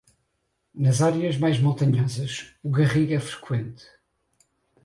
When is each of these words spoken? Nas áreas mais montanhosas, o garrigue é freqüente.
Nas 0.73 0.99
áreas 0.99 1.37
mais 1.37 1.59
montanhosas, 1.59 2.55
o 2.63 2.71
garrigue 2.71 3.13
é 3.13 3.19
freqüente. 3.19 3.85